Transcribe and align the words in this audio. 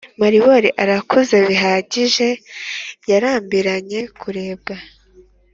maribori 0.19 0.69
arakuze 0.83 1.35
bihagije 1.47 2.27
yarambiranye 3.09 3.99
kurebwa 4.19 4.75